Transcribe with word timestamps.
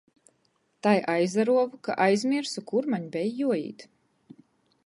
Tai 0.85 0.93
aizaruovu, 1.15 1.79
ka 1.89 1.97
aizmiersu, 2.07 2.65
kur 2.73 2.91
maņ 2.95 3.07
beja 3.17 3.33
juoīt. 3.43 3.87